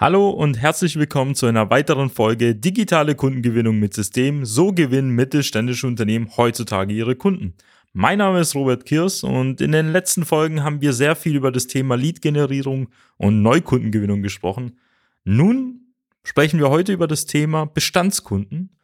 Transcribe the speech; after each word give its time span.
Hallo 0.00 0.30
und 0.30 0.60
herzlich 0.60 0.94
willkommen 0.94 1.34
zu 1.34 1.46
einer 1.46 1.70
weiteren 1.70 2.08
Folge 2.08 2.54
Digitale 2.54 3.16
Kundengewinnung 3.16 3.80
mit 3.80 3.94
System. 3.94 4.44
So 4.44 4.72
gewinnen 4.72 5.10
mittelständische 5.10 5.88
Unternehmen 5.88 6.36
heutzutage 6.36 6.94
ihre 6.94 7.16
Kunden. 7.16 7.54
Mein 7.92 8.18
Name 8.18 8.38
ist 8.38 8.54
Robert 8.54 8.86
Kirs 8.86 9.24
und 9.24 9.60
in 9.60 9.72
den 9.72 9.90
letzten 9.90 10.24
Folgen 10.24 10.62
haben 10.62 10.80
wir 10.80 10.92
sehr 10.92 11.16
viel 11.16 11.34
über 11.34 11.50
das 11.50 11.66
Thema 11.66 11.96
Lead-Generierung 11.96 12.90
und 13.16 13.42
Neukundengewinnung 13.42 14.22
gesprochen. 14.22 14.78
Nun 15.24 15.80
sprechen 16.22 16.60
wir 16.60 16.70
heute 16.70 16.92
über 16.92 17.08
das 17.08 17.26
Thema 17.26 17.66
Bestandskunden. 17.66 18.76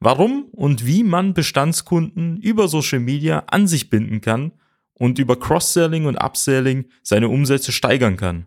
Warum 0.00 0.46
und 0.50 0.84
wie 0.84 1.04
man 1.04 1.32
Bestandskunden 1.32 2.38
über 2.38 2.66
Social 2.66 2.98
Media 2.98 3.44
an 3.46 3.68
sich 3.68 3.88
binden 3.88 4.20
kann 4.20 4.50
und 4.94 5.20
über 5.20 5.38
Cross-Selling 5.38 6.06
und 6.06 6.16
Upselling 6.16 6.86
seine 7.04 7.28
Umsätze 7.28 7.70
steigern 7.70 8.16
kann. 8.16 8.46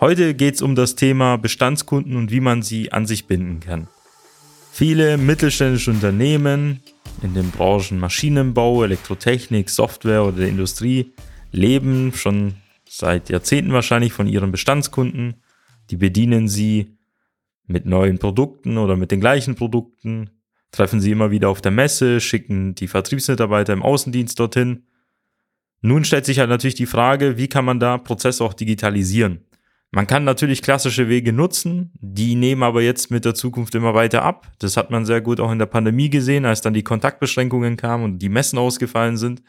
Heute 0.00 0.34
geht 0.34 0.56
es 0.56 0.62
um 0.62 0.74
das 0.74 0.96
Thema 0.96 1.36
Bestandskunden 1.36 2.16
und 2.16 2.30
wie 2.30 2.40
man 2.40 2.62
sie 2.62 2.92
an 2.92 3.06
sich 3.06 3.26
binden 3.26 3.60
kann. 3.60 3.86
Viele 4.72 5.18
mittelständische 5.18 5.92
Unternehmen 5.92 6.80
in 7.22 7.32
den 7.34 7.52
Branchen 7.52 8.00
Maschinenbau, 8.00 8.82
Elektrotechnik, 8.82 9.70
Software 9.70 10.24
oder 10.24 10.38
der 10.38 10.48
Industrie 10.48 11.12
leben 11.52 12.12
schon 12.12 12.54
seit 12.88 13.30
Jahrzehnten 13.30 13.72
wahrscheinlich 13.72 14.12
von 14.12 14.26
ihren 14.26 14.50
Bestandskunden. 14.50 15.34
Die 15.90 15.96
bedienen 15.96 16.48
sie 16.48 16.96
mit 17.66 17.86
neuen 17.86 18.18
Produkten 18.18 18.78
oder 18.78 18.96
mit 18.96 19.12
den 19.12 19.20
gleichen 19.20 19.54
Produkten, 19.54 20.30
treffen 20.72 21.00
sie 21.00 21.12
immer 21.12 21.30
wieder 21.30 21.48
auf 21.48 21.62
der 21.62 21.70
Messe, 21.70 22.20
schicken 22.20 22.74
die 22.74 22.88
Vertriebsmitarbeiter 22.88 23.72
im 23.72 23.82
Außendienst 23.82 24.38
dorthin. 24.40 24.82
Nun 25.82 26.04
stellt 26.04 26.24
sich 26.24 26.40
halt 26.40 26.50
natürlich 26.50 26.74
die 26.74 26.86
Frage, 26.86 27.38
wie 27.38 27.48
kann 27.48 27.64
man 27.64 27.78
da 27.78 27.96
Prozesse 27.96 28.42
auch 28.42 28.54
digitalisieren? 28.54 29.44
Man 29.94 30.08
kann 30.08 30.24
natürlich 30.24 30.60
klassische 30.60 31.08
Wege 31.08 31.32
nutzen, 31.32 31.92
die 32.00 32.34
nehmen 32.34 32.64
aber 32.64 32.82
jetzt 32.82 33.12
mit 33.12 33.24
der 33.24 33.36
Zukunft 33.36 33.76
immer 33.76 33.94
weiter 33.94 34.24
ab. 34.24 34.50
Das 34.58 34.76
hat 34.76 34.90
man 34.90 35.06
sehr 35.06 35.20
gut 35.20 35.38
auch 35.38 35.52
in 35.52 35.60
der 35.60 35.66
Pandemie 35.66 36.10
gesehen, 36.10 36.46
als 36.46 36.60
dann 36.60 36.74
die 36.74 36.82
Kontaktbeschränkungen 36.82 37.76
kamen 37.76 38.02
und 38.02 38.18
die 38.18 38.28
Messen 38.28 38.58
ausgefallen 38.58 39.16
sind. 39.16 39.44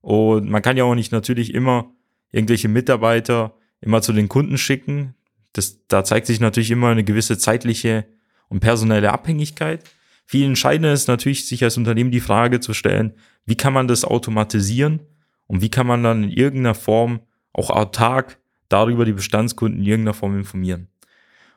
Und 0.00 0.50
man 0.50 0.60
kann 0.60 0.76
ja 0.76 0.82
auch 0.82 0.96
nicht 0.96 1.12
natürlich 1.12 1.54
immer 1.54 1.92
irgendwelche 2.32 2.66
Mitarbeiter 2.66 3.54
immer 3.80 4.02
zu 4.02 4.12
den 4.12 4.28
Kunden 4.28 4.58
schicken. 4.58 5.14
Das, 5.52 5.86
da 5.86 6.02
zeigt 6.02 6.26
sich 6.26 6.40
natürlich 6.40 6.72
immer 6.72 6.88
eine 6.88 7.04
gewisse 7.04 7.38
zeitliche 7.38 8.06
und 8.48 8.58
personelle 8.58 9.12
Abhängigkeit. 9.12 9.84
Viel 10.24 10.46
entscheidender 10.46 10.92
ist 10.92 11.06
natürlich, 11.06 11.46
sich 11.46 11.62
als 11.62 11.76
Unternehmen 11.76 12.10
die 12.10 12.18
Frage 12.18 12.58
zu 12.58 12.74
stellen, 12.74 13.14
wie 13.44 13.56
kann 13.56 13.72
man 13.72 13.86
das 13.86 14.04
automatisieren 14.04 14.98
und 15.46 15.62
wie 15.62 15.70
kann 15.70 15.86
man 15.86 16.02
dann 16.02 16.24
in 16.24 16.30
irgendeiner 16.30 16.74
Form 16.74 17.20
auch 17.52 17.70
autark 17.70 18.40
darüber 18.68 19.04
die 19.04 19.12
Bestandskunden 19.12 19.80
in 19.80 19.86
irgendeiner 19.86 20.14
Form 20.14 20.36
informieren. 20.36 20.88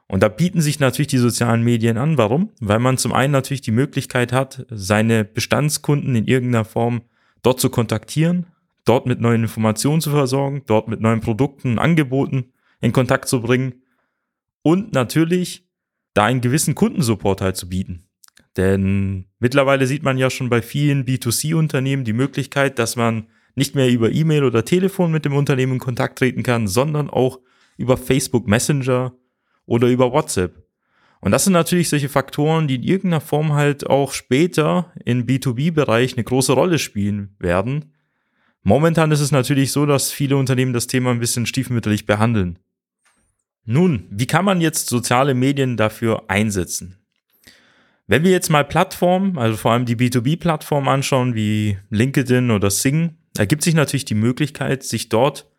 Und 0.07 0.23
da 0.23 0.27
bieten 0.27 0.59
sich 0.59 0.79
natürlich 0.79 1.07
die 1.07 1.19
sozialen 1.19 1.63
Medien 1.63 1.97
an. 1.97 2.17
Warum? 2.17 2.49
Weil 2.59 2.79
man 2.79 2.97
zum 2.97 3.13
einen 3.13 3.31
natürlich 3.31 3.61
die 3.61 3.71
Möglichkeit 3.71 4.33
hat, 4.33 4.65
seine 4.69 5.23
Bestandskunden 5.23 6.15
in 6.15 6.25
irgendeiner 6.25 6.65
Form 6.65 7.03
dort 7.43 7.59
zu 7.59 7.69
kontaktieren, 7.69 8.47
dort 8.85 9.05
mit 9.05 9.21
neuen 9.21 9.43
Informationen 9.43 10.01
zu 10.01 10.09
versorgen, 10.09 10.63
dort 10.65 10.87
mit 10.87 10.99
neuen 10.99 11.21
Produkten 11.21 11.77
Angeboten 11.77 12.45
in 12.81 12.91
Kontakt 12.91 13.27
zu 13.27 13.41
bringen 13.41 13.83
und 14.63 14.93
natürlich 14.93 15.67
da 16.15 16.25
einen 16.25 16.41
gewissen 16.41 16.73
Kundensupport 16.73 17.41
halt 17.41 17.55
zu 17.55 17.69
bieten. 17.69 18.05
Denn 18.57 19.27
mittlerweile 19.37 19.85
sieht 19.85 20.03
man 20.03 20.17
ja 20.17 20.29
schon 20.29 20.49
bei 20.49 20.61
vielen 20.61 21.05
B2C-Unternehmen 21.05 22.03
die 22.03 22.13
Möglichkeit, 22.13 22.79
dass 22.79 22.95
man 22.95 23.27
nicht 23.59 23.75
mehr 23.75 23.89
über 23.89 24.11
E-Mail 24.11 24.43
oder 24.43 24.65
Telefon 24.65 25.11
mit 25.11 25.25
dem 25.25 25.35
Unternehmen 25.35 25.73
in 25.73 25.79
Kontakt 25.79 26.17
treten 26.17 26.41
kann, 26.41 26.67
sondern 26.67 27.09
auch 27.09 27.39
über 27.77 27.95
Facebook 27.95 28.47
Messenger 28.47 29.13
oder 29.65 29.87
über 29.87 30.11
WhatsApp. 30.11 30.63
Und 31.21 31.31
das 31.31 31.43
sind 31.43 31.53
natürlich 31.53 31.89
solche 31.89 32.09
Faktoren, 32.09 32.67
die 32.67 32.75
in 32.75 32.83
irgendeiner 32.83 33.21
Form 33.21 33.53
halt 33.53 33.87
auch 33.87 34.13
später 34.13 34.91
im 35.05 35.25
B2B-Bereich 35.25 36.13
eine 36.13 36.23
große 36.23 36.53
Rolle 36.53 36.79
spielen 36.79 37.35
werden. 37.39 37.93
Momentan 38.63 39.11
ist 39.11 39.19
es 39.19 39.31
natürlich 39.31 39.71
so, 39.71 39.85
dass 39.85 40.11
viele 40.11 40.37
Unternehmen 40.37 40.73
das 40.73 40.87
Thema 40.87 41.11
ein 41.11 41.19
bisschen 41.19 41.45
stiefmütterlich 41.45 42.05
behandeln. 42.05 42.59
Nun, 43.65 44.07
wie 44.09 44.27
kann 44.27 44.45
man 44.45 44.61
jetzt 44.61 44.87
soziale 44.87 45.33
Medien 45.33 45.77
dafür 45.77 46.23
einsetzen? 46.29 46.97
Wenn 48.07 48.23
wir 48.23 48.31
jetzt 48.31 48.49
mal 48.49 48.63
Plattformen, 48.63 49.37
also 49.37 49.55
vor 49.55 49.71
allem 49.71 49.85
die 49.85 49.95
B2B-Plattformen 49.95 50.87
anschauen, 50.87 51.35
wie 51.35 51.77
LinkedIn 51.91 52.49
oder 52.49 52.71
Sing, 52.71 53.18
ergibt 53.39 53.63
sich 53.63 53.73
natürlich 53.73 54.03
die 54.03 54.15
Möglichkeit, 54.15 54.83
sich 54.83 55.07
dort 55.07 55.49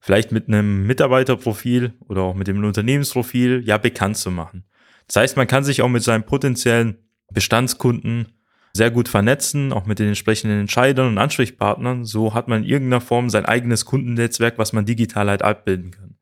vielleicht 0.00 0.32
mit 0.32 0.48
einem 0.48 0.86
Mitarbeiterprofil 0.86 1.92
oder 2.08 2.22
auch 2.22 2.34
mit 2.34 2.46
dem 2.46 2.64
Unternehmensprofil 2.64 3.62
ja 3.64 3.76
bekannt 3.76 4.16
zu 4.16 4.30
machen. 4.30 4.64
Das 5.06 5.16
heißt, 5.16 5.36
man 5.36 5.46
kann 5.46 5.62
sich 5.62 5.82
auch 5.82 5.88
mit 5.88 6.02
seinen 6.02 6.24
potenziellen 6.24 6.96
Bestandskunden 7.30 8.32
sehr 8.72 8.90
gut 8.90 9.08
vernetzen, 9.08 9.72
auch 9.74 9.84
mit 9.84 9.98
den 9.98 10.08
entsprechenden 10.08 10.60
Entscheidern 10.60 11.08
und 11.08 11.18
Ansprechpartnern. 11.18 12.04
So 12.04 12.32
hat 12.32 12.48
man 12.48 12.62
in 12.62 12.68
irgendeiner 12.68 13.02
Form 13.02 13.28
sein 13.28 13.44
eigenes 13.44 13.84
Kundennetzwerk, 13.84 14.56
was 14.56 14.72
man 14.72 14.86
digital 14.86 15.28
halt 15.28 15.42
abbilden 15.42 15.90
kann. 15.90 16.16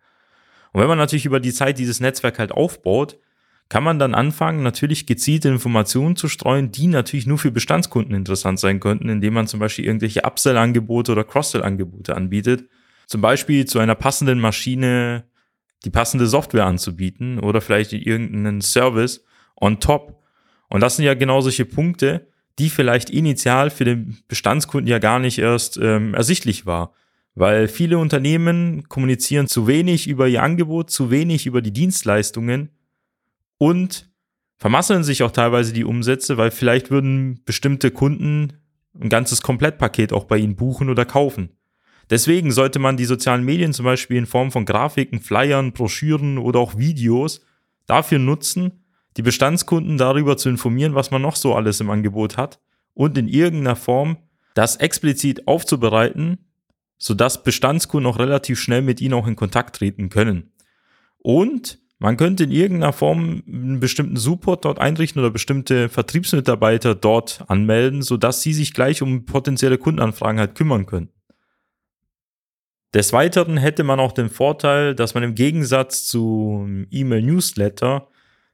Und 0.72 0.80
wenn 0.80 0.88
man 0.88 0.98
natürlich 0.98 1.26
über 1.26 1.38
die 1.38 1.52
Zeit 1.52 1.78
dieses 1.78 2.00
Netzwerk 2.00 2.40
halt 2.40 2.50
aufbaut, 2.50 3.18
kann 3.68 3.82
man 3.82 3.98
dann 3.98 4.14
anfangen, 4.14 4.62
natürlich 4.62 5.06
gezielte 5.06 5.48
Informationen 5.48 6.16
zu 6.16 6.28
streuen, 6.28 6.70
die 6.70 6.86
natürlich 6.86 7.26
nur 7.26 7.38
für 7.38 7.50
Bestandskunden 7.50 8.14
interessant 8.14 8.60
sein 8.60 8.78
könnten, 8.78 9.08
indem 9.08 9.34
man 9.34 9.46
zum 9.46 9.60
Beispiel 9.60 9.86
irgendwelche 9.86 10.22
Upsell-Angebote 10.24 11.12
oder 11.12 11.24
Cross-Sell-Angebote 11.24 12.14
anbietet. 12.14 12.68
Zum 13.06 13.20
Beispiel 13.20 13.64
zu 13.64 13.78
einer 13.78 13.94
passenden 13.94 14.38
Maschine 14.40 15.24
die 15.84 15.90
passende 15.90 16.26
Software 16.26 16.66
anzubieten 16.66 17.38
oder 17.38 17.60
vielleicht 17.60 17.92
irgendeinen 17.92 18.60
Service 18.60 19.24
on 19.60 19.80
top. 19.80 20.22
Und 20.68 20.80
das 20.80 20.96
sind 20.96 21.04
ja 21.04 21.14
genau 21.14 21.40
solche 21.40 21.64
Punkte, 21.64 22.28
die 22.58 22.70
vielleicht 22.70 23.10
initial 23.10 23.70
für 23.70 23.84
den 23.84 24.18
Bestandskunden 24.28 24.88
ja 24.88 24.98
gar 24.98 25.18
nicht 25.18 25.38
erst 25.38 25.76
ähm, 25.76 26.14
ersichtlich 26.14 26.66
war. 26.66 26.92
Weil 27.34 27.66
viele 27.68 27.98
Unternehmen 27.98 28.88
kommunizieren 28.88 29.48
zu 29.48 29.66
wenig 29.66 30.06
über 30.06 30.28
ihr 30.28 30.42
Angebot, 30.42 30.90
zu 30.90 31.10
wenig 31.10 31.46
über 31.46 31.60
die 31.60 31.72
Dienstleistungen 31.72 32.70
und 33.58 34.10
vermasseln 34.56 35.04
sich 35.04 35.22
auch 35.22 35.30
teilweise 35.30 35.72
die 35.72 35.84
Umsätze, 35.84 36.36
weil 36.36 36.50
vielleicht 36.50 36.90
würden 36.90 37.42
bestimmte 37.44 37.90
Kunden 37.90 38.54
ein 38.98 39.08
ganzes 39.08 39.42
Komplettpaket 39.42 40.12
auch 40.12 40.24
bei 40.24 40.38
ihnen 40.38 40.56
buchen 40.56 40.88
oder 40.88 41.04
kaufen. 41.04 41.50
Deswegen 42.10 42.52
sollte 42.52 42.78
man 42.78 42.96
die 42.96 43.06
sozialen 43.06 43.44
Medien 43.44 43.72
zum 43.72 43.84
Beispiel 43.84 44.18
in 44.18 44.26
Form 44.26 44.52
von 44.52 44.66
Grafiken, 44.66 45.20
Flyern, 45.20 45.72
Broschüren 45.72 46.38
oder 46.38 46.60
auch 46.60 46.76
Videos 46.76 47.40
dafür 47.86 48.18
nutzen, 48.18 48.84
die 49.16 49.22
Bestandskunden 49.22 49.96
darüber 49.96 50.36
zu 50.36 50.48
informieren, 50.48 50.94
was 50.94 51.10
man 51.10 51.22
noch 51.22 51.36
so 51.36 51.54
alles 51.54 51.80
im 51.80 51.90
Angebot 51.90 52.36
hat 52.36 52.60
und 52.94 53.16
in 53.16 53.28
irgendeiner 53.28 53.76
Form 53.76 54.18
das 54.54 54.76
explizit 54.76 55.46
aufzubereiten, 55.48 56.38
sodass 56.98 57.42
Bestandskunden 57.42 58.10
auch 58.10 58.18
relativ 58.18 58.60
schnell 58.60 58.82
mit 58.82 59.00
ihnen 59.00 59.14
auch 59.14 59.26
in 59.26 59.36
Kontakt 59.36 59.76
treten 59.76 60.10
können. 60.10 60.52
Und 61.18 61.80
man 62.04 62.18
könnte 62.18 62.44
in 62.44 62.50
irgendeiner 62.50 62.92
Form 62.92 63.42
einen 63.48 63.80
bestimmten 63.80 64.16
Support 64.16 64.66
dort 64.66 64.78
einrichten 64.78 65.22
oder 65.22 65.30
bestimmte 65.30 65.88
Vertriebsmitarbeiter 65.88 66.94
dort 66.94 67.42
anmelden, 67.48 68.02
sodass 68.02 68.42
sie 68.42 68.52
sich 68.52 68.74
gleich 68.74 69.00
um 69.00 69.24
potenzielle 69.24 69.78
Kundenanfragen 69.78 70.38
halt 70.38 70.54
kümmern 70.54 70.84
können. 70.84 71.08
Des 72.92 73.14
Weiteren 73.14 73.56
hätte 73.56 73.84
man 73.84 74.00
auch 74.00 74.12
den 74.12 74.28
Vorteil, 74.28 74.94
dass 74.94 75.14
man 75.14 75.22
im 75.22 75.34
Gegensatz 75.34 76.04
zu 76.04 76.68
E-Mail-Newsletter 76.90 78.06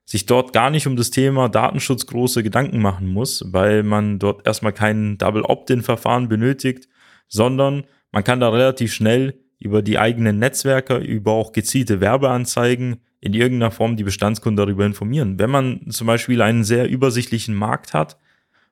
sich 0.05 0.27
dort 0.27 0.53
gar 0.53 0.71
nicht 0.71 0.87
um 0.87 0.95
das 0.95 1.11
Thema 1.11 1.49
Datenschutz 1.49 2.07
große 2.07 2.45
Gedanken 2.45 2.81
machen 2.81 3.09
muss, 3.09 3.43
weil 3.49 3.83
man 3.83 4.21
dort 4.21 4.47
erstmal 4.47 4.75
kein 4.75 5.19
Double 5.19 5.43
Opt-in-Verfahren 5.43 6.29
benötigt, 6.29 6.89
sondern 7.27 7.83
man 8.13 8.23
kann 8.23 8.39
da 8.39 8.51
relativ 8.51 8.95
schnell 8.95 9.41
über 9.59 9.83
die 9.83 9.99
eigenen 9.99 10.39
Netzwerke, 10.39 10.99
über 10.99 11.33
auch 11.33 11.51
gezielte 11.51 12.01
Werbeanzeigen 12.01 13.01
in 13.21 13.35
irgendeiner 13.35 13.71
Form 13.71 13.97
die 13.97 14.05
Bestandskunden 14.05 14.57
darüber 14.57 14.87
informieren. 14.87 15.39
Wenn 15.39 15.51
man 15.51 15.91
zum 15.91 16.07
Beispiel 16.07 16.41
einen 16.43 16.65
sehr 16.65 16.89
übersichtlichen 16.89 17.55
Markt 17.55 17.93
hat 17.93 18.17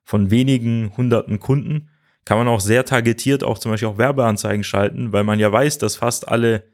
von 0.04 0.30
wenigen 0.30 0.92
hunderten 0.96 1.38
Kunden, 1.38 1.88
kann 2.24 2.38
man 2.38 2.48
auch 2.48 2.60
sehr 2.60 2.84
targetiert 2.84 3.44
auch 3.44 3.58
zum 3.58 3.72
Beispiel 3.72 3.88
auch 3.88 3.98
Werbeanzeigen 3.98 4.64
schalten, 4.64 5.12
weil 5.12 5.24
man 5.24 5.38
ja 5.38 5.50
weiß, 5.50 5.78
dass 5.78 5.96
fast 5.96 6.28
alle 6.28 6.64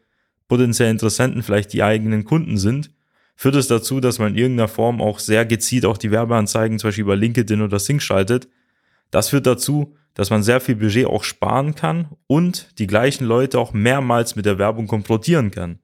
potenziellen 0.48 0.92
Interessenten 0.92 1.42
vielleicht 1.42 1.72
die 1.72 1.82
eigenen 1.82 2.24
Kunden 2.24 2.58
sind. 2.58 2.90
Führt 3.36 3.56
es 3.56 3.66
dazu, 3.66 4.00
dass 4.00 4.18
man 4.18 4.32
in 4.32 4.38
irgendeiner 4.38 4.68
Form 4.68 5.00
auch 5.00 5.18
sehr 5.18 5.44
gezielt 5.44 5.84
auch 5.84 5.98
die 5.98 6.10
Werbeanzeigen 6.10 6.78
zum 6.78 6.88
Beispiel 6.88 7.02
über 7.02 7.16
LinkedIn 7.16 7.62
oder 7.62 7.78
Sync 7.78 8.02
schaltet. 8.02 8.48
Das 9.10 9.30
führt 9.30 9.46
dazu, 9.46 9.96
dass 10.14 10.30
man 10.30 10.42
sehr 10.42 10.60
viel 10.60 10.76
Budget 10.76 11.06
auch 11.06 11.24
sparen 11.24 11.74
kann 11.74 12.08
und 12.26 12.78
die 12.78 12.86
gleichen 12.86 13.24
Leute 13.24 13.58
auch 13.58 13.72
mehrmals 13.72 14.36
mit 14.36 14.46
der 14.46 14.58
Werbung 14.58 14.86
konfrontieren 14.86 15.50
kann. 15.50 15.80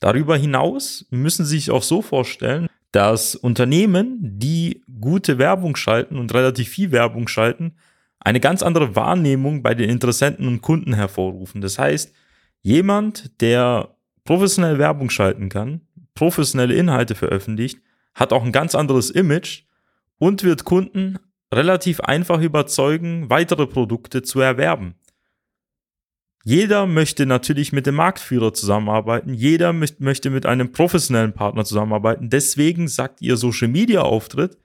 Darüber 0.00 0.36
hinaus 0.36 1.06
müssen 1.10 1.44
Sie 1.44 1.58
sich 1.58 1.70
auch 1.70 1.82
so 1.82 2.02
vorstellen, 2.02 2.68
dass 2.92 3.36
Unternehmen, 3.36 4.18
die 4.20 4.82
gute 5.00 5.38
Werbung 5.38 5.76
schalten 5.76 6.18
und 6.18 6.34
relativ 6.34 6.70
viel 6.70 6.90
Werbung 6.90 7.28
schalten, 7.28 7.74
eine 8.18 8.40
ganz 8.40 8.62
andere 8.62 8.96
Wahrnehmung 8.96 9.62
bei 9.62 9.74
den 9.74 9.88
Interessenten 9.88 10.48
und 10.48 10.62
Kunden 10.62 10.94
hervorrufen. 10.94 11.60
Das 11.60 11.78
heißt, 11.78 12.12
jemand, 12.62 13.40
der 13.40 13.94
professionell 14.24 14.78
Werbung 14.78 15.10
schalten 15.10 15.48
kann, 15.48 15.82
professionelle 16.14 16.74
Inhalte 16.74 17.14
veröffentlicht, 17.14 17.80
hat 18.14 18.32
auch 18.32 18.44
ein 18.44 18.52
ganz 18.52 18.74
anderes 18.74 19.10
Image 19.10 19.62
und 20.18 20.42
wird 20.44 20.64
Kunden 20.64 21.18
relativ 21.52 22.00
einfach 22.00 22.40
überzeugen, 22.40 23.30
weitere 23.30 23.66
Produkte 23.66 24.22
zu 24.22 24.40
erwerben. 24.40 24.94
Jeder 26.42 26.86
möchte 26.86 27.26
natürlich 27.26 27.72
mit 27.72 27.86
dem 27.86 27.96
Marktführer 27.96 28.54
zusammenarbeiten. 28.54 29.34
Jeder 29.34 29.72
möchte 29.72 30.30
mit 30.30 30.46
einem 30.46 30.72
professionellen 30.72 31.34
Partner 31.34 31.64
zusammenarbeiten. 31.64 32.30
Deswegen 32.30 32.88
sagt 32.88 33.20
ihr 33.20 33.36
Social 33.36 33.68
Media 33.68 34.02
Auftritt 34.02 34.56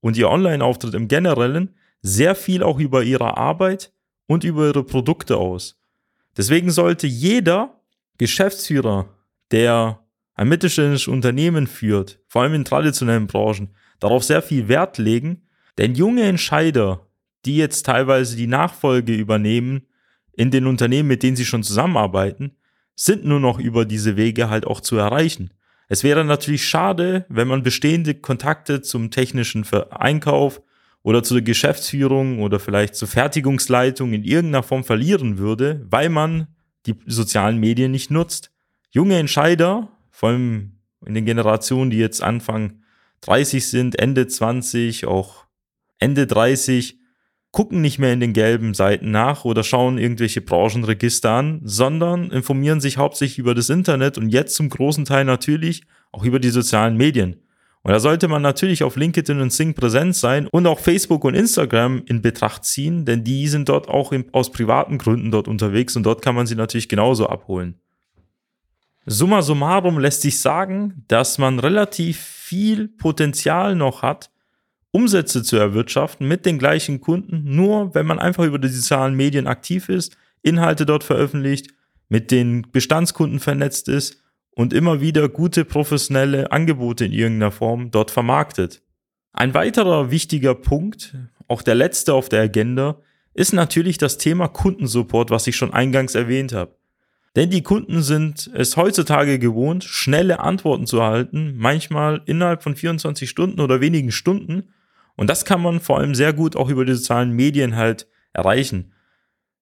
und 0.00 0.16
ihr 0.16 0.28
Online 0.28 0.64
Auftritt 0.64 0.94
im 0.94 1.06
Generellen 1.06 1.74
sehr 2.02 2.34
viel 2.34 2.64
auch 2.64 2.80
über 2.80 3.04
ihre 3.04 3.36
Arbeit 3.36 3.92
und 4.26 4.42
über 4.42 4.66
ihre 4.66 4.82
Produkte 4.82 5.36
aus. 5.36 5.78
Deswegen 6.36 6.70
sollte 6.70 7.06
jeder 7.06 7.80
Geschäftsführer, 8.18 9.08
der 9.52 10.00
ein 10.34 10.48
mittelständisches 10.48 11.08
Unternehmen 11.08 11.68
führt, 11.68 12.18
vor 12.26 12.42
allem 12.42 12.54
in 12.54 12.64
traditionellen 12.64 13.28
Branchen, 13.28 13.74
darauf 14.00 14.24
sehr 14.24 14.42
viel 14.42 14.66
Wert 14.66 14.98
legen, 14.98 15.42
denn 15.78 15.94
junge 15.94 16.22
Entscheider, 16.22 17.06
die 17.44 17.56
jetzt 17.56 17.86
teilweise 17.86 18.36
die 18.36 18.46
Nachfolge 18.46 19.14
übernehmen 19.14 19.86
in 20.32 20.50
den 20.50 20.66
Unternehmen, 20.66 21.08
mit 21.08 21.22
denen 21.22 21.36
sie 21.36 21.44
schon 21.44 21.62
zusammenarbeiten, 21.62 22.52
sind 22.94 23.24
nur 23.24 23.40
noch 23.40 23.58
über 23.58 23.84
diese 23.84 24.16
Wege 24.16 24.50
halt 24.50 24.66
auch 24.66 24.80
zu 24.80 24.96
erreichen. 24.96 25.50
Es 25.88 26.04
wäre 26.04 26.24
natürlich 26.24 26.66
schade, 26.66 27.26
wenn 27.28 27.48
man 27.48 27.62
bestehende 27.62 28.14
Kontakte 28.14 28.80
zum 28.80 29.10
technischen 29.10 29.66
Einkauf 29.90 30.62
oder 31.02 31.22
zur 31.22 31.40
Geschäftsführung 31.40 32.40
oder 32.40 32.60
vielleicht 32.60 32.94
zur 32.94 33.08
Fertigungsleitung 33.08 34.12
in 34.12 34.24
irgendeiner 34.24 34.62
Form 34.62 34.84
verlieren 34.84 35.38
würde, 35.38 35.84
weil 35.90 36.08
man 36.08 36.46
die 36.86 36.94
sozialen 37.06 37.58
Medien 37.58 37.90
nicht 37.90 38.10
nutzt. 38.10 38.50
Junge 38.90 39.18
Entscheider, 39.18 39.88
vor 40.10 40.30
allem 40.30 40.78
in 41.04 41.14
den 41.14 41.26
Generationen, 41.26 41.90
die 41.90 41.98
jetzt 41.98 42.22
Anfang 42.22 42.82
30 43.22 43.66
sind, 43.66 43.98
Ende 43.98 44.26
20, 44.26 45.06
auch 45.06 45.46
Ende 45.98 46.26
30 46.26 46.98
gucken 47.52 47.82
nicht 47.82 47.98
mehr 47.98 48.12
in 48.12 48.20
den 48.20 48.32
gelben 48.32 48.74
Seiten 48.74 49.10
nach 49.10 49.44
oder 49.44 49.62
schauen 49.62 49.98
irgendwelche 49.98 50.40
Branchenregister 50.40 51.30
an, 51.30 51.60
sondern 51.62 52.30
informieren 52.30 52.80
sich 52.80 52.96
hauptsächlich 52.96 53.38
über 53.38 53.54
das 53.54 53.68
Internet 53.68 54.18
und 54.18 54.30
jetzt 54.30 54.54
zum 54.56 54.70
großen 54.70 55.04
Teil 55.04 55.24
natürlich 55.24 55.84
auch 56.10 56.24
über 56.24 56.40
die 56.40 56.50
sozialen 56.50 56.96
Medien. 56.96 57.36
Und 57.82 57.90
da 57.90 58.00
sollte 58.00 58.28
man 58.28 58.42
natürlich 58.42 58.84
auf 58.84 58.96
LinkedIn 58.96 59.40
und 59.40 59.52
Sing 59.52 59.74
präsent 59.74 60.14
sein 60.14 60.46
und 60.46 60.66
auch 60.66 60.78
Facebook 60.78 61.24
und 61.24 61.34
Instagram 61.34 62.02
in 62.06 62.22
Betracht 62.22 62.64
ziehen, 62.64 63.04
denn 63.04 63.24
die 63.24 63.48
sind 63.48 63.68
dort 63.68 63.88
auch 63.88 64.12
aus 64.32 64.50
privaten 64.50 64.98
Gründen 64.98 65.30
dort 65.30 65.48
unterwegs 65.48 65.94
und 65.96 66.04
dort 66.04 66.22
kann 66.22 66.34
man 66.34 66.46
sie 66.46 66.54
natürlich 66.54 66.88
genauso 66.88 67.28
abholen. 67.28 67.80
Summa 69.04 69.42
summarum 69.42 69.98
lässt 69.98 70.22
sich 70.22 70.40
sagen, 70.40 71.04
dass 71.08 71.36
man 71.38 71.58
relativ 71.58 72.20
viel 72.20 72.86
Potenzial 72.86 73.74
noch 73.74 74.02
hat, 74.02 74.30
Umsätze 74.92 75.42
zu 75.42 75.56
erwirtschaften 75.56 76.28
mit 76.28 76.44
den 76.46 76.58
gleichen 76.58 77.00
Kunden, 77.00 77.42
nur 77.44 77.94
wenn 77.94 78.06
man 78.06 78.18
einfach 78.18 78.44
über 78.44 78.58
die 78.58 78.68
sozialen 78.68 79.14
Medien 79.14 79.46
aktiv 79.46 79.88
ist, 79.88 80.16
Inhalte 80.42 80.86
dort 80.86 81.02
veröffentlicht, 81.02 81.68
mit 82.08 82.30
den 82.30 82.66
Bestandskunden 82.70 83.40
vernetzt 83.40 83.88
ist 83.88 84.22
und 84.50 84.74
immer 84.74 85.00
wieder 85.00 85.30
gute 85.30 85.64
professionelle 85.64 86.52
Angebote 86.52 87.06
in 87.06 87.12
irgendeiner 87.12 87.52
Form 87.52 87.90
dort 87.90 88.10
vermarktet. 88.10 88.82
Ein 89.32 89.54
weiterer 89.54 90.10
wichtiger 90.10 90.54
Punkt, 90.54 91.16
auch 91.48 91.62
der 91.62 91.74
letzte 91.74 92.12
auf 92.12 92.28
der 92.28 92.42
Agenda, 92.42 93.00
ist 93.32 93.54
natürlich 93.54 93.96
das 93.96 94.18
Thema 94.18 94.48
Kundensupport, 94.48 95.30
was 95.30 95.46
ich 95.46 95.56
schon 95.56 95.72
eingangs 95.72 96.14
erwähnt 96.14 96.52
habe. 96.52 96.76
Denn 97.34 97.48
die 97.48 97.62
Kunden 97.62 98.02
sind 98.02 98.50
es 98.52 98.76
heutzutage 98.76 99.38
gewohnt, 99.38 99.84
schnelle 99.84 100.40
Antworten 100.40 100.86
zu 100.86 100.98
erhalten, 100.98 101.54
manchmal 101.56 102.20
innerhalb 102.26 102.62
von 102.62 102.76
24 102.76 103.30
Stunden 103.30 103.60
oder 103.60 103.80
wenigen 103.80 104.12
Stunden 104.12 104.64
und 105.22 105.28
das 105.28 105.44
kann 105.44 105.62
man 105.62 105.78
vor 105.78 106.00
allem 106.00 106.16
sehr 106.16 106.32
gut 106.32 106.56
auch 106.56 106.68
über 106.68 106.84
die 106.84 106.94
sozialen 106.94 107.30
Medien 107.30 107.76
halt 107.76 108.08
erreichen. 108.32 108.92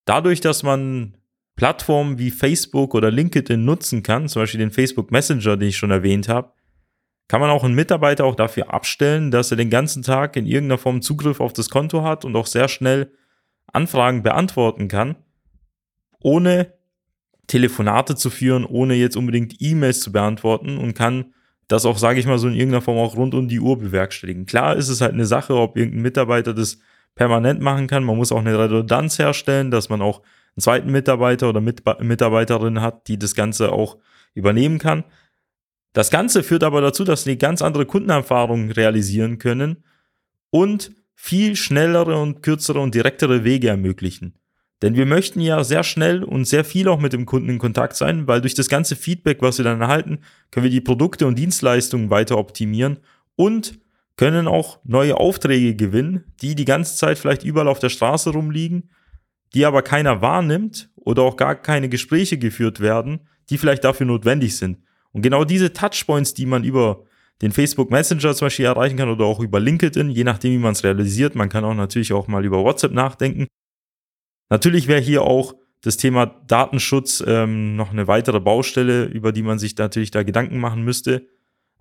Dadurch, 0.07 0.41
dass 0.41 0.62
man 0.62 1.19
Plattformen 1.55 2.19
wie 2.19 2.31
Facebook 2.31 2.95
oder 2.95 3.11
LinkedIn 3.11 3.62
nutzen 3.62 4.03
kann, 4.03 4.27
zum 4.27 4.41
Beispiel 4.41 4.61
den 4.61 4.71
Facebook 4.71 5.11
Messenger, 5.11 5.59
den 5.59 5.69
ich 5.69 5.77
schon 5.77 5.91
erwähnt 5.91 6.31
habe, 6.31 6.55
kann 7.29 7.43
man 7.43 7.51
auch 7.51 7.62
einen 7.62 7.75
Mitarbeiter 7.75 8.25
auch 8.25 8.37
dafür 8.37 8.73
abstellen, 8.73 9.31
dass 9.31 9.51
er 9.51 9.59
den 9.59 9.69
ganzen 9.69 10.03
Tag 10.03 10.35
in 10.37 10.47
irgendeiner 10.47 10.79
Form 10.79 11.03
Zugriff 11.03 11.41
auf 11.41 11.53
das 11.53 11.69
Konto 11.69 12.05
hat 12.05 12.25
und 12.25 12.37
auch 12.37 12.47
sehr 12.47 12.69
schnell 12.69 13.12
Anfragen 13.71 14.23
beantworten 14.23 14.89
kann, 14.89 15.17
ohne 16.23 16.73
Telefonate 17.49 18.17
zu 18.17 18.31
führen, 18.31 18.64
ohne 18.64 18.95
jetzt 18.95 19.19
unbedingt 19.19 19.57
E-Mails 19.59 20.00
zu 20.00 20.11
beantworten 20.11 20.79
und 20.79 20.95
kann 20.95 21.35
das 21.71 21.87
auch, 21.87 21.99
sage 21.99 22.19
ich 22.19 22.27
mal, 22.27 22.39
so 22.39 22.49
in 22.49 22.55
irgendeiner 22.55 22.83
Form 22.83 22.99
auch 22.99 23.15
rund 23.15 23.33
um 23.33 23.47
die 23.47 23.61
Uhr 23.61 23.79
bewerkstelligen. 23.79 24.45
Klar 24.45 24.75
ist 24.75 24.89
es 24.89 25.00
halt 25.00 25.12
eine 25.12 25.25
Sache, 25.25 25.55
ob 25.55 25.77
irgendein 25.77 26.03
Mitarbeiter 26.03 26.53
das 26.53 26.79
permanent 27.15 27.61
machen 27.61 27.87
kann. 27.87 28.03
Man 28.03 28.17
muss 28.17 28.33
auch 28.33 28.41
eine 28.41 28.59
Redundanz 28.59 29.21
herstellen, 29.21 29.71
dass 29.71 29.89
man 29.89 30.03
auch 30.03 30.19
einen 30.57 30.62
zweiten 30.62 30.91
Mitarbeiter 30.91 31.49
oder 31.49 31.61
Mit 31.61 31.85
Mitarbeiterin 32.00 32.81
hat, 32.81 33.07
die 33.07 33.21
das 33.21 33.37
Ganze 33.37 33.71
auch 33.71 33.99
übernehmen 34.35 34.79
kann. 34.79 35.05
Das 35.93 36.11
Ganze 36.11 36.43
führt 36.43 36.65
aber 36.65 36.81
dazu, 36.81 37.05
dass 37.05 37.23
sie 37.23 37.39
ganz 37.39 37.62
andere 37.62 37.87
Kundenerfahrungen 37.87 38.73
realisieren 38.73 39.39
können 39.39 39.85
und 40.50 40.91
viel 41.15 41.55
schnellere 41.55 42.21
und 42.21 42.43
kürzere 42.43 42.81
und 42.81 42.97
direktere 42.97 43.45
Wege 43.45 43.69
ermöglichen. 43.69 44.39
Denn 44.82 44.94
wir 44.94 45.04
möchten 45.04 45.40
ja 45.40 45.62
sehr 45.62 45.84
schnell 45.84 46.25
und 46.25 46.46
sehr 46.46 46.64
viel 46.64 46.88
auch 46.88 47.00
mit 47.00 47.12
dem 47.12 47.26
Kunden 47.26 47.50
in 47.50 47.58
Kontakt 47.58 47.96
sein, 47.96 48.26
weil 48.26 48.40
durch 48.40 48.54
das 48.54 48.68
ganze 48.68 48.96
Feedback, 48.96 49.42
was 49.42 49.58
wir 49.58 49.64
dann 49.64 49.80
erhalten, 49.80 50.20
können 50.50 50.64
wir 50.64 50.70
die 50.70 50.80
Produkte 50.80 51.26
und 51.26 51.38
Dienstleistungen 51.38 52.08
weiter 52.08 52.38
optimieren 52.38 52.99
und 53.37 53.78
können 54.16 54.49
auch 54.49 54.78
neue 54.84 55.16
Aufträge 55.16 55.75
gewinnen, 55.75 56.25
die 56.40 56.54
die 56.54 56.64
ganze 56.64 56.96
Zeit 56.96 57.18
vielleicht 57.18 57.44
überall 57.44 57.68
auf 57.68 57.78
der 57.78 57.88
Straße 57.88 58.30
rumliegen, 58.30 58.90
die 59.54 59.66
aber 59.66 59.82
keiner 59.82 60.22
wahrnimmt 60.22 60.90
oder 60.94 61.22
auch 61.22 61.37
gar 61.37 61.54
keine 61.54 61.88
Gespräche 61.88 62.38
geführt 62.38 62.80
werden, 62.80 63.20
die 63.50 63.58
vielleicht 63.58 63.84
dafür 63.84 64.06
notwendig 64.06 64.56
sind. 64.56 64.78
Und 65.12 65.22
genau 65.22 65.44
diese 65.44 65.72
Touchpoints, 65.72 66.34
die 66.34 66.46
man 66.46 66.64
über 66.64 67.04
den 67.42 67.52
Facebook 67.52 67.90
Messenger 67.90 68.34
zum 68.34 68.46
Beispiel 68.46 68.66
erreichen 68.66 68.96
kann 68.96 69.08
oder 69.08 69.25
auch 69.25 69.40
über 69.40 69.60
LinkedIn, 69.60 70.10
je 70.10 70.25
nachdem, 70.25 70.52
wie 70.52 70.62
man 70.62 70.72
es 70.72 70.84
realisiert. 70.84 71.34
Man 71.34 71.49
kann 71.49 71.64
auch 71.64 71.75
natürlich 71.75 72.12
auch 72.12 72.28
mal 72.28 72.44
über 72.44 72.62
WhatsApp 72.62 72.92
nachdenken. 72.92 73.46
Natürlich 74.50 74.88
wäre 74.88 75.00
hier 75.00 75.23
auch 75.23 75.54
das 75.80 75.97
Thema 75.97 76.26
Datenschutz 76.47 77.25
ähm, 77.26 77.76
noch 77.76 77.90
eine 77.90 78.07
weitere 78.07 78.40
Baustelle, 78.40 79.04
über 79.04 79.33
die 79.33 79.42
man 79.42 79.59
sich 79.59 79.76
natürlich 79.76 80.11
da 80.11 80.23
Gedanken 80.23 80.59
machen 80.59 80.83
müsste. 80.83 81.26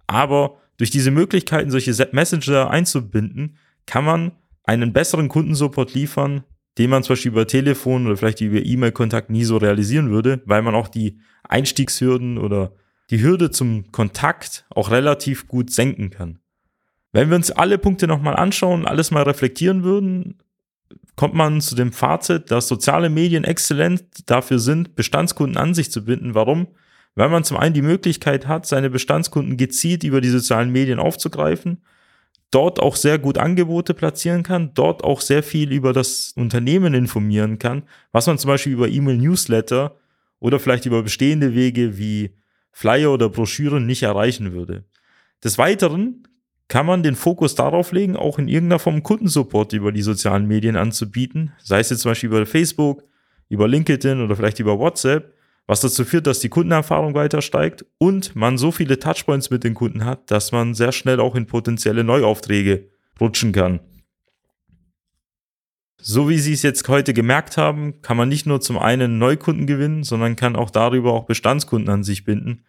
Aber 0.08 0.58
durch 0.78 0.90
diese 0.90 1.12
Möglichkeiten, 1.12 1.72
solche 1.72 1.94
Messenger 2.14 2.70
einzubinden, 2.70 3.58
kann 3.86 4.06
man 4.06 4.32
einen 4.64 4.94
besseren 4.94 5.28
Kundensupport 5.28 5.94
liefern, 5.94 6.44
den 6.78 6.90
man 6.90 7.04
zum 7.04 7.14
Beispiel 7.14 7.32
über 7.32 7.48
Telefon 7.48 8.06
oder 8.06 8.16
vielleicht 8.16 8.40
über 8.40 8.64
E-Mail-Kontakt 8.64 9.30
nie 9.30 9.44
so 9.44 9.58
realisieren 9.58 10.12
würde, 10.12 10.42
weil 10.46 10.62
man 10.62 10.76
auch 10.76 10.88
die 10.88 11.20
Einstiegshürden 11.44 12.38
oder 12.38 12.74
die 13.10 13.22
Hürde 13.22 13.52
zum 13.52 13.92
Kontakt 13.92 14.66
auch 14.70 14.92
relativ 14.92 15.48
gut 15.48 15.72
senken 15.72 16.12
kann. 16.12 16.40
Wenn 17.12 17.30
wir 17.30 17.36
uns 17.36 17.52
alle 17.52 17.80
Punkte 17.80 18.08
nochmal 18.08 18.36
anschauen, 18.36 18.86
alles 18.86 19.12
mal 19.12 19.24
reflektieren 19.24 19.84
würden, 19.84 20.38
kommt 21.20 21.34
man 21.34 21.60
zu 21.60 21.76
dem 21.76 21.92
Fazit, 21.92 22.50
dass 22.50 22.70
soziale 22.70 23.10
Medien 23.10 23.44
exzellent 23.44 24.06
dafür 24.28 24.58
sind, 24.58 24.96
Bestandskunden 24.96 25.58
an 25.58 25.74
sich 25.74 25.92
zu 25.92 26.06
binden. 26.06 26.34
Warum? 26.34 26.68
Weil 27.14 27.28
man 27.28 27.44
zum 27.44 27.58
einen 27.58 27.74
die 27.74 27.82
Möglichkeit 27.82 28.48
hat, 28.48 28.66
seine 28.66 28.90
Bestandskunden 28.90 29.58
gezielt 29.58 30.06
über 30.06 30.22
die 30.22 30.30
sozialen 30.30 30.72
Medien 30.72 30.98
aufzugreifen, 30.98 31.82
dort 32.52 32.80
auch 32.80 32.96
sehr 32.96 33.20
gut 33.20 33.38
Angebote 33.38 33.94
platzieren 33.94 34.44
kann, 34.44 34.74
dort 34.76 35.04
auch 35.04 35.20
sehr 35.20 35.44
viel 35.44 35.74
über 35.74 35.92
das 35.92 36.32
Unternehmen 36.38 36.94
informieren 36.94 37.60
kann, 37.60 37.84
was 38.14 38.26
man 38.26 38.38
zum 38.38 38.48
Beispiel 38.48 38.72
über 38.72 38.88
E-Mail-Newsletter 38.88 39.98
oder 40.40 40.58
vielleicht 40.58 40.86
über 40.86 41.04
bestehende 41.04 41.54
Wege 41.54 41.98
wie 41.98 42.34
Flyer 42.72 43.12
oder 43.12 43.28
Broschüren 43.28 43.86
nicht 43.86 44.04
erreichen 44.04 44.54
würde. 44.54 44.86
Des 45.44 45.58
Weiteren 45.58 46.24
kann 46.70 46.86
man 46.86 47.04
den 47.04 47.16
Fokus 47.16 47.56
darauf 47.56 47.92
legen, 47.92 48.16
auch 48.16 48.40
in 48.40 48.48
irgendeiner 48.48 48.80
Form 48.80 49.04
Kundensupport 49.04 49.74
über 49.74 49.92
die 49.92 50.04
sozialen 50.04 50.48
Medien 50.48 50.78
anzubieten, 50.78 51.52
sei 51.62 51.80
es 51.80 51.90
jetzt 51.90 52.02
zum 52.02 52.12
Beispiel 52.12 52.30
über 52.30 52.46
Facebook, 52.46 53.04
über 53.50 53.68
LinkedIn 53.68 54.22
oder 54.22 54.36
vielleicht 54.36 54.60
über 54.60 54.78
WhatsApp, 54.80 55.34
was 55.66 55.82
dazu 55.82 56.06
führt, 56.06 56.28
dass 56.28 56.40
die 56.40 56.50
Kundenerfahrung 56.50 57.16
weiter 57.16 57.42
steigt 57.42 57.86
und 57.98 58.36
man 58.36 58.58
so 58.58 58.72
viele 58.72 59.00
Touchpoints 59.00 59.50
mit 59.50 59.64
den 59.64 59.74
Kunden 59.74 60.06
hat, 60.06 60.32
dass 60.32 60.52
man 60.52 60.76
sehr 60.76 60.92
schnell 60.92 61.20
auch 61.20 61.36
in 61.36 61.48
potenzielle 61.48 62.04
Neuaufträge 62.04 62.88
rutschen 63.20 63.52
kann. 63.52 63.80
So 66.02 66.30
wie 66.30 66.38
Sie 66.38 66.54
es 66.54 66.62
jetzt 66.62 66.88
heute 66.88 67.14
gemerkt 67.14 67.58
haben, 67.58 68.02
kann 68.02 68.16
man 68.16 68.30
nicht 68.30 68.46
nur 68.46 68.62
zum 68.62 68.78
einen 68.78 69.18
Neukunden 69.18 69.66
gewinnen, 69.68 70.04
sondern 70.04 70.36
kann 70.36 70.56
auch 70.56 70.70
darüber 70.70 71.14
auch 71.14 71.26
Bestandskunden 71.26 71.90
an 71.90 72.04
sich 72.04 72.24
binden. 72.24 72.64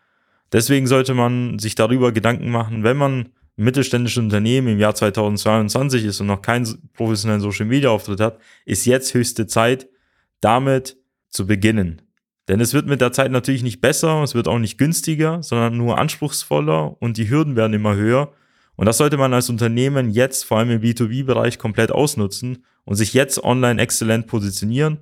Deswegen 0.52 0.87
sollte 0.87 1.14
man 1.14 1.59
sich 1.59 1.75
darüber 1.75 2.12
Gedanken 2.12 2.50
machen, 2.50 2.83
wenn 2.83 2.97
man 2.97 3.28
mittelständisches 3.57 4.23
Unternehmen 4.23 4.69
im 4.69 4.78
Jahr 4.78 4.95
2022 4.95 6.04
ist 6.04 6.21
und 6.21 6.26
noch 6.26 6.42
keinen 6.42 6.90
professionellen 6.92 7.40
Social 7.40 7.66
Media 7.66 7.90
Auftritt 7.90 8.21
hat, 8.21 8.38
ist 8.64 8.87
jetzt 8.87 9.14
höchste 9.14 9.47
Zeit, 9.47 9.88
damit 10.40 10.97
zu 11.28 11.47
beginnen. 11.47 12.02
Denn 12.49 12.61
es 12.61 12.75
wird 12.75 12.87
mit 12.87 13.00
der 13.00 13.12
Zeit 13.12 13.30
natürlich 13.30 13.62
nicht 13.62 13.80
besser, 13.80 14.23
es 14.23 14.35
wird 14.35 14.49
auch 14.49 14.59
nicht 14.59 14.78
günstiger, 14.78 15.42
sondern 15.42 15.76
nur 15.76 15.99
anspruchsvoller 15.99 17.00
und 17.00 17.16
die 17.16 17.30
Hürden 17.30 17.54
werden 17.54 17.75
immer 17.75 17.95
höher. 17.95 18.33
Und 18.76 18.87
das 18.87 18.97
sollte 18.97 19.19
man 19.19 19.35
als 19.35 19.50
Unternehmen 19.50 20.11
jetzt, 20.11 20.45
vor 20.45 20.59
allem 20.59 20.71
im 20.71 20.80
B2B-Bereich, 20.80 21.59
komplett 21.59 21.92
ausnutzen 21.92 22.64
und 22.85 22.97
sich 22.97 23.14
jetzt 23.14 23.45
online 23.45 23.80
exzellent 23.80 24.26
positionieren 24.26 24.99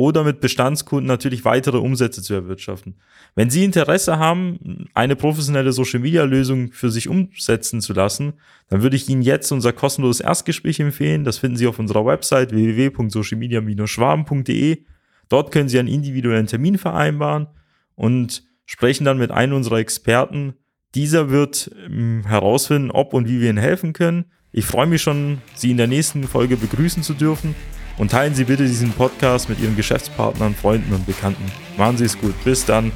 oder 0.00 0.24
mit 0.24 0.40
Bestandskunden 0.40 1.06
natürlich 1.06 1.44
weitere 1.44 1.76
Umsätze 1.76 2.22
zu 2.22 2.32
erwirtschaften. 2.32 2.94
Wenn 3.34 3.50
Sie 3.50 3.64
Interesse 3.64 4.18
haben, 4.18 4.88
eine 4.94 5.14
professionelle 5.14 5.72
Social 5.72 6.00
Media 6.00 6.24
Lösung 6.24 6.72
für 6.72 6.90
sich 6.90 7.06
umsetzen 7.06 7.82
zu 7.82 7.92
lassen, 7.92 8.32
dann 8.70 8.82
würde 8.82 8.96
ich 8.96 9.10
Ihnen 9.10 9.20
jetzt 9.20 9.52
unser 9.52 9.74
kostenloses 9.74 10.22
Erstgespräch 10.22 10.80
empfehlen. 10.80 11.24
Das 11.24 11.36
finden 11.36 11.58
Sie 11.58 11.66
auf 11.66 11.78
unserer 11.78 12.06
Website 12.06 12.52
www.socialmedia-schwaben.de. 12.52 14.84
Dort 15.28 15.52
können 15.52 15.68
Sie 15.68 15.78
einen 15.78 15.88
individuellen 15.88 16.46
Termin 16.46 16.78
vereinbaren 16.78 17.48
und 17.94 18.44
sprechen 18.64 19.04
dann 19.04 19.18
mit 19.18 19.30
einem 19.30 19.52
unserer 19.52 19.80
Experten. 19.80 20.54
Dieser 20.94 21.28
wird 21.28 21.72
ähm, 21.86 22.22
herausfinden, 22.24 22.90
ob 22.90 23.12
und 23.12 23.28
wie 23.28 23.42
wir 23.42 23.50
Ihnen 23.50 23.58
helfen 23.58 23.92
können. 23.92 24.24
Ich 24.50 24.64
freue 24.64 24.86
mich 24.86 25.02
schon, 25.02 25.42
Sie 25.56 25.70
in 25.70 25.76
der 25.76 25.88
nächsten 25.88 26.24
Folge 26.24 26.56
begrüßen 26.56 27.02
zu 27.02 27.12
dürfen. 27.12 27.54
Und 28.00 28.12
teilen 28.12 28.34
Sie 28.34 28.44
bitte 28.44 28.66
diesen 28.66 28.92
Podcast 28.92 29.50
mit 29.50 29.60
Ihren 29.60 29.76
Geschäftspartnern, 29.76 30.54
Freunden 30.54 30.94
und 30.94 31.04
Bekannten. 31.04 31.44
Machen 31.76 31.98
Sie 31.98 32.06
es 32.06 32.18
gut. 32.18 32.32
Bis 32.44 32.64
dann. 32.64 32.92